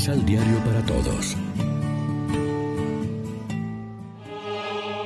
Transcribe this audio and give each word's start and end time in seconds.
Misal 0.00 0.24
Diario 0.24 0.56
para 0.64 0.82
Todos. 0.86 1.36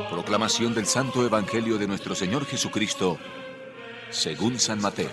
Proclamación 0.08 0.72
del 0.72 0.86
Santo 0.86 1.26
Evangelio 1.26 1.78
de 1.78 1.88
nuestro 1.88 2.14
Señor 2.14 2.46
Jesucristo, 2.46 3.18
según 4.10 4.60
San 4.60 4.80
Mateo. 4.80 5.10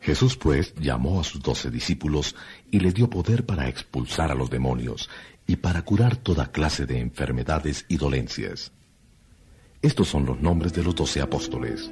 Jesús 0.00 0.36
pues 0.36 0.76
llamó 0.76 1.20
a 1.20 1.24
sus 1.24 1.42
doce 1.42 1.68
discípulos 1.68 2.36
y 2.70 2.78
le 2.78 2.92
dio 2.92 3.10
poder 3.10 3.44
para 3.44 3.68
expulsar 3.68 4.30
a 4.30 4.36
los 4.36 4.48
demonios 4.48 5.10
y 5.48 5.56
para 5.56 5.82
curar 5.82 6.14
toda 6.14 6.52
clase 6.52 6.86
de 6.86 7.00
enfermedades 7.00 7.84
y 7.88 7.96
dolencias. 7.96 8.70
Estos 9.82 10.06
son 10.06 10.24
los 10.24 10.40
nombres 10.40 10.72
de 10.72 10.84
los 10.84 10.94
doce 10.94 11.20
apóstoles. 11.20 11.90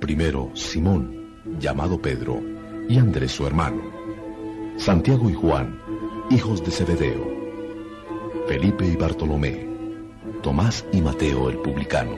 Primero, 0.00 0.50
Simón, 0.54 1.21
llamado 1.58 2.00
Pedro, 2.00 2.40
y 2.88 2.98
Andrés 2.98 3.32
su 3.32 3.46
hermano. 3.46 3.82
Santiago 4.76 5.30
y 5.30 5.34
Juan, 5.34 5.80
hijos 6.30 6.64
de 6.64 6.70
Zebedeo. 6.70 7.32
Felipe 8.48 8.86
y 8.86 8.96
Bartolomé. 8.96 9.68
Tomás 10.42 10.84
y 10.92 11.00
Mateo 11.00 11.48
el 11.48 11.58
publicano. 11.58 12.16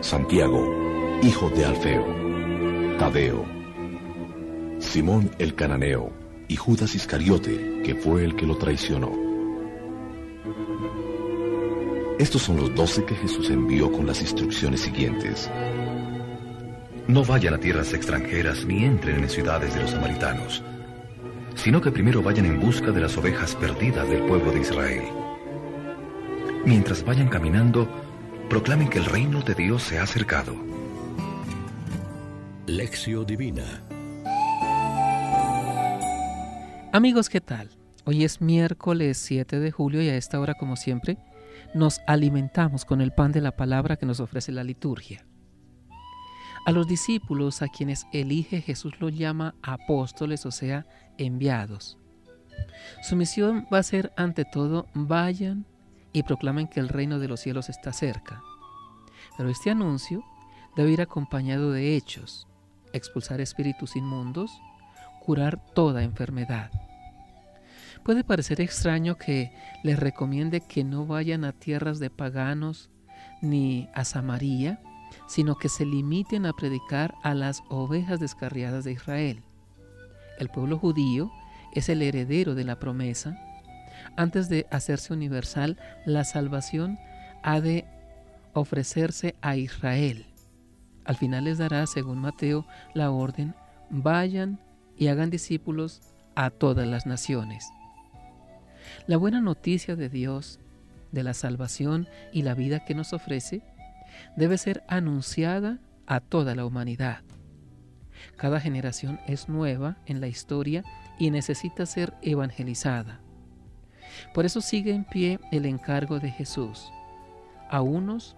Santiago, 0.00 1.20
hijo 1.22 1.48
de 1.50 1.64
Alfeo. 1.64 2.06
Tadeo. 2.98 3.44
Simón 4.78 5.30
el 5.38 5.54
cananeo 5.54 6.12
y 6.48 6.56
Judas 6.56 6.94
Iscariote, 6.94 7.82
que 7.84 7.94
fue 7.94 8.24
el 8.24 8.34
que 8.36 8.46
lo 8.46 8.56
traicionó. 8.56 9.12
Estos 12.18 12.42
son 12.42 12.58
los 12.58 12.74
doce 12.74 13.04
que 13.04 13.14
Jesús 13.14 13.48
envió 13.48 13.90
con 13.90 14.06
las 14.06 14.20
instrucciones 14.20 14.82
siguientes. 14.82 15.50
No 17.10 17.24
vayan 17.24 17.54
a 17.54 17.58
tierras 17.58 17.92
extranjeras 17.92 18.64
ni 18.64 18.84
entren 18.84 19.24
en 19.24 19.28
ciudades 19.28 19.74
de 19.74 19.80
los 19.80 19.90
samaritanos, 19.90 20.62
sino 21.56 21.80
que 21.80 21.90
primero 21.90 22.22
vayan 22.22 22.46
en 22.46 22.60
busca 22.60 22.92
de 22.92 23.00
las 23.00 23.16
ovejas 23.16 23.56
perdidas 23.56 24.08
del 24.08 24.22
pueblo 24.26 24.52
de 24.52 24.60
Israel. 24.60 25.02
Mientras 26.64 27.04
vayan 27.04 27.28
caminando, 27.28 27.88
proclamen 28.48 28.88
que 28.88 28.98
el 28.98 29.06
reino 29.06 29.42
de 29.42 29.56
Dios 29.56 29.82
se 29.82 29.98
ha 29.98 30.04
acercado. 30.04 30.54
Lección 32.66 33.26
Divina 33.26 33.82
Amigos, 36.92 37.28
¿qué 37.28 37.40
tal? 37.40 37.70
Hoy 38.04 38.22
es 38.22 38.40
miércoles 38.40 39.18
7 39.18 39.58
de 39.58 39.72
julio 39.72 40.00
y 40.00 40.08
a 40.10 40.16
esta 40.16 40.38
hora, 40.38 40.54
como 40.54 40.76
siempre, 40.76 41.18
nos 41.74 42.00
alimentamos 42.06 42.84
con 42.84 43.00
el 43.00 43.10
pan 43.10 43.32
de 43.32 43.40
la 43.40 43.56
palabra 43.56 43.96
que 43.96 44.06
nos 44.06 44.20
ofrece 44.20 44.52
la 44.52 44.62
liturgia. 44.62 45.26
A 46.66 46.72
los 46.72 46.86
discípulos 46.86 47.62
a 47.62 47.68
quienes 47.68 48.06
elige 48.12 48.60
Jesús 48.60 49.00
los 49.00 49.16
llama 49.16 49.54
apóstoles, 49.62 50.44
o 50.46 50.50
sea, 50.50 50.86
enviados. 51.16 51.98
Su 53.02 53.16
misión 53.16 53.66
va 53.72 53.78
a 53.78 53.82
ser, 53.82 54.12
ante 54.16 54.44
todo, 54.44 54.86
vayan 54.94 55.66
y 56.12 56.22
proclamen 56.22 56.68
que 56.68 56.80
el 56.80 56.88
reino 56.88 57.18
de 57.18 57.28
los 57.28 57.40
cielos 57.40 57.68
está 57.68 57.92
cerca. 57.92 58.42
Pero 59.36 59.48
este 59.48 59.70
anuncio 59.70 60.22
debe 60.76 60.92
ir 60.92 61.00
acompañado 61.00 61.72
de 61.72 61.96
hechos, 61.96 62.46
expulsar 62.92 63.40
espíritus 63.40 63.96
inmundos, 63.96 64.50
curar 65.20 65.64
toda 65.74 66.02
enfermedad. 66.02 66.70
Puede 68.04 68.24
parecer 68.24 68.60
extraño 68.60 69.16
que 69.16 69.52
les 69.82 69.98
recomiende 69.98 70.60
que 70.60 70.84
no 70.84 71.06
vayan 71.06 71.44
a 71.44 71.52
tierras 71.52 71.98
de 71.98 72.10
paganos 72.10 72.90
ni 73.42 73.88
a 73.94 74.04
Samaria, 74.04 74.80
sino 75.26 75.56
que 75.56 75.68
se 75.68 75.84
limiten 75.84 76.46
a 76.46 76.52
predicar 76.52 77.14
a 77.22 77.34
las 77.34 77.62
ovejas 77.68 78.20
descarriadas 78.20 78.84
de 78.84 78.92
Israel. 78.92 79.42
El 80.38 80.48
pueblo 80.48 80.78
judío 80.78 81.30
es 81.72 81.88
el 81.88 82.02
heredero 82.02 82.54
de 82.54 82.64
la 82.64 82.78
promesa. 82.78 83.38
Antes 84.16 84.48
de 84.48 84.66
hacerse 84.70 85.12
universal, 85.12 85.78
la 86.06 86.24
salvación 86.24 86.98
ha 87.42 87.60
de 87.60 87.86
ofrecerse 88.52 89.36
a 89.40 89.56
Israel. 89.56 90.26
Al 91.04 91.16
final 91.16 91.44
les 91.44 91.58
dará, 91.58 91.86
según 91.86 92.18
Mateo, 92.18 92.66
la 92.94 93.10
orden, 93.10 93.54
vayan 93.90 94.60
y 94.96 95.08
hagan 95.08 95.30
discípulos 95.30 96.00
a 96.34 96.50
todas 96.50 96.86
las 96.86 97.06
naciones. 97.06 97.70
La 99.06 99.16
buena 99.16 99.40
noticia 99.40 99.96
de 99.96 100.08
Dios, 100.08 100.60
de 101.12 101.22
la 101.22 101.34
salvación 101.34 102.08
y 102.32 102.42
la 102.42 102.54
vida 102.54 102.84
que 102.84 102.94
nos 102.94 103.12
ofrece, 103.12 103.62
debe 104.36 104.58
ser 104.58 104.82
anunciada 104.88 105.78
a 106.06 106.20
toda 106.20 106.54
la 106.54 106.64
humanidad. 106.64 107.22
Cada 108.36 108.60
generación 108.60 109.20
es 109.26 109.48
nueva 109.48 109.98
en 110.06 110.20
la 110.20 110.28
historia 110.28 110.84
y 111.18 111.30
necesita 111.30 111.86
ser 111.86 112.14
evangelizada. 112.22 113.20
Por 114.34 114.44
eso 114.44 114.60
sigue 114.60 114.92
en 114.92 115.04
pie 115.04 115.38
el 115.52 115.66
encargo 115.66 116.18
de 116.18 116.30
Jesús. 116.30 116.90
A 117.68 117.82
unos 117.82 118.36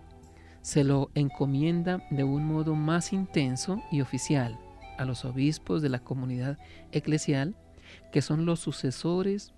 se 0.61 0.85
lo 0.85 1.11
encomienda 1.15 2.03
de 2.11 2.25
un 2.25 2.47
modo 2.47 2.75
más 2.75 3.13
intenso 3.13 3.83
y 3.91 4.01
oficial 4.01 4.59
a 4.99 5.05
los 5.05 5.25
obispos 5.25 5.83
de 5.83 5.89
la 5.89 5.99
comunidad 5.99 6.59
eclesial, 6.93 7.57
que 8.13 8.23
son 8.23 8.47
los 8.47 8.61
sucesores 8.61 9.53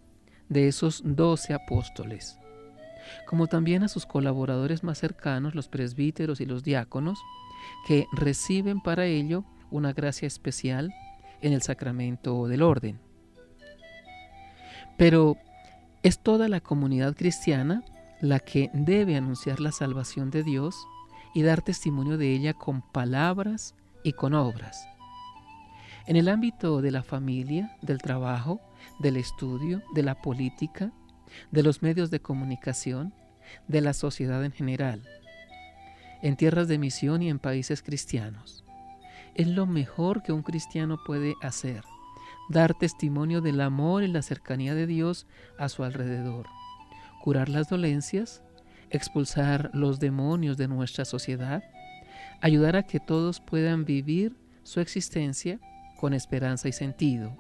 de 0.49 0.69
esos 0.69 1.03
doce 1.05 1.55
apóstoles, 1.55 2.39
como 3.27 3.47
también 3.47 3.83
a 3.83 3.89
sus 3.89 4.07
colaboradores 4.07 4.85
más 4.85 4.99
cercanos, 4.99 5.55
los 5.55 5.69
presbíteros 5.69 6.41
y 6.41 6.47
los 6.47 6.63
diáconos, 6.63 7.19
que 7.87 8.07
reciben 8.13 8.81
para 8.81 9.07
ello 9.07 9.45
una 9.71 9.93
gracia 9.93 10.27
especial 10.27 10.93
en 11.41 11.53
el 11.53 11.63
sacramento 11.63 12.47
del 12.47 12.63
orden. 12.63 13.01
Pero 14.97 15.37
es 16.03 16.19
toda 16.19 16.49
la 16.49 16.61
comunidad 16.61 17.15
cristiana 17.17 17.83
la 18.21 18.39
que 18.39 18.71
debe 18.73 19.17
anunciar 19.17 19.61
la 19.61 19.73
salvación 19.73 20.31
de 20.31 20.43
Dios 20.43 20.77
y 21.35 21.43
dar 21.43 21.63
testimonio 21.63 22.17
de 22.17 22.33
ella 22.33 22.55
con 22.55 22.81
palabras 22.81 23.75
y 24.05 24.13
con 24.13 24.35
obras. 24.35 24.87
En 26.07 26.17
el 26.17 26.29
ámbito 26.29 26.81
de 26.81 26.91
la 26.91 27.03
familia, 27.03 27.77
del 27.83 27.99
trabajo, 27.99 28.61
del 29.01 29.17
estudio, 29.17 29.83
de 29.95 30.03
la 30.03 30.15
política, 30.21 30.93
de 31.51 31.63
los 31.63 31.83
medios 31.83 32.11
de 32.11 32.21
comunicación, 32.21 33.13
de 33.69 33.81
la 33.81 33.93
sociedad 33.93 34.45
en 34.45 34.53
general, 34.53 35.03
en 36.23 36.37
tierras 36.37 36.69
de 36.69 36.79
misión 36.79 37.23
y 37.23 37.29
en 37.29 37.39
países 37.39 37.83
cristianos. 37.83 38.65
Es 39.35 39.49
lo 39.49 39.67
mejor 39.67 40.23
que 40.23 40.33
un 40.33 40.43
cristiano 40.43 40.99
puede 41.05 41.35
hacer, 41.43 41.83
dar 42.49 42.75
testimonio 42.75 43.41
del 43.41 43.61
amor 43.61 44.03
y 44.03 44.09
la 44.09 44.23
cercanía 44.23 44.75
de 44.75 44.87
Dios 44.87 45.27
a 45.59 45.69
su 45.69 45.83
alrededor, 45.83 46.47
curar 47.23 47.49
las 47.49 47.69
dolencias, 47.69 48.43
expulsar 48.91 49.71
los 49.75 49.99
demonios 49.99 50.57
de 50.57 50.69
nuestra 50.69 51.05
sociedad, 51.05 51.65
ayudar 52.41 52.77
a 52.77 52.85
que 52.85 53.01
todos 53.01 53.41
puedan 53.41 53.85
vivir 53.85 54.37
su 54.63 54.81
existencia 54.81 55.59
con 55.99 56.15
esperanza 56.15 56.69
y 56.69 56.73
sentido, 56.73 57.37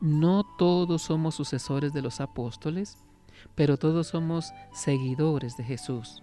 no 0.00 0.44
todos 0.58 1.02
somos 1.02 1.34
sucesores 1.34 1.92
de 1.92 2.02
los 2.02 2.20
apóstoles, 2.20 2.98
pero 3.54 3.76
todos 3.76 4.08
somos 4.08 4.52
seguidores 4.72 5.56
de 5.56 5.64
Jesús. 5.64 6.22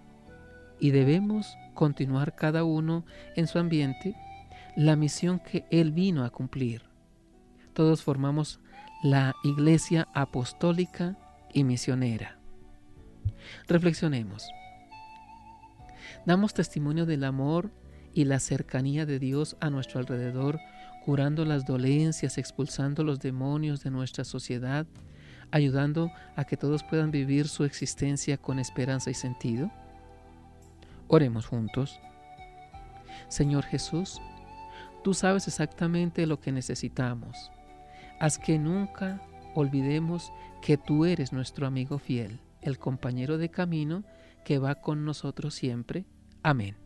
Y 0.78 0.90
debemos 0.90 1.56
continuar 1.74 2.34
cada 2.34 2.64
uno 2.64 3.04
en 3.34 3.46
su 3.46 3.58
ambiente 3.58 4.14
la 4.76 4.96
misión 4.96 5.40
que 5.40 5.66
Él 5.70 5.92
vino 5.92 6.24
a 6.24 6.30
cumplir. 6.30 6.82
Todos 7.72 8.02
formamos 8.02 8.60
la 9.02 9.34
Iglesia 9.44 10.08
Apostólica 10.14 11.16
y 11.52 11.64
Misionera. 11.64 12.38
Reflexionemos. 13.68 14.48
Damos 16.24 16.54
testimonio 16.54 17.06
del 17.06 17.24
amor 17.24 17.70
y 18.12 18.24
la 18.24 18.40
cercanía 18.40 19.06
de 19.06 19.18
Dios 19.18 19.56
a 19.60 19.70
nuestro 19.70 20.00
alrededor 20.00 20.58
curando 21.06 21.44
las 21.44 21.64
dolencias, 21.64 22.36
expulsando 22.36 23.04
los 23.04 23.20
demonios 23.20 23.80
de 23.84 23.92
nuestra 23.92 24.24
sociedad, 24.24 24.88
ayudando 25.52 26.10
a 26.34 26.42
que 26.42 26.56
todos 26.56 26.82
puedan 26.82 27.12
vivir 27.12 27.46
su 27.46 27.62
existencia 27.62 28.38
con 28.38 28.58
esperanza 28.58 29.08
y 29.08 29.14
sentido? 29.14 29.70
Oremos 31.06 31.46
juntos. 31.46 32.00
Señor 33.28 33.62
Jesús, 33.62 34.20
tú 35.04 35.14
sabes 35.14 35.46
exactamente 35.46 36.26
lo 36.26 36.40
que 36.40 36.50
necesitamos. 36.50 37.52
Haz 38.18 38.36
que 38.36 38.58
nunca 38.58 39.22
olvidemos 39.54 40.32
que 40.60 40.76
tú 40.76 41.04
eres 41.04 41.32
nuestro 41.32 41.68
amigo 41.68 42.00
fiel, 42.00 42.40
el 42.62 42.80
compañero 42.80 43.38
de 43.38 43.48
camino 43.48 44.02
que 44.44 44.58
va 44.58 44.74
con 44.74 45.04
nosotros 45.04 45.54
siempre. 45.54 46.04
Amén. 46.42 46.85